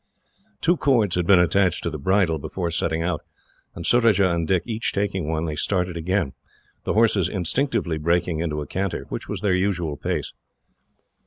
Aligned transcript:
Two 0.61 0.77
cords 0.77 1.13
had 1.13 1.27
been 1.27 1.37
attached 1.37 1.83
to 1.83 1.91
the 1.91 1.99
bridle, 1.99 2.39
before 2.39 2.71
setting 2.71 3.03
out, 3.03 3.21
and 3.75 3.85
Surajah 3.85 4.33
and 4.33 4.47
Dick 4.47 4.63
each 4.65 4.93
taking 4.93 5.27
one, 5.29 5.45
they 5.45 5.53
started 5.55 5.95
again, 5.95 6.33
the 6.85 6.93
horses 6.93 7.29
instinctively 7.29 7.99
breaking 7.99 8.39
into 8.39 8.63
a 8.63 8.65
canter, 8.65 9.05
which 9.09 9.29
was 9.29 9.41
their 9.41 9.53
usual 9.53 9.97
pace. 9.97 10.33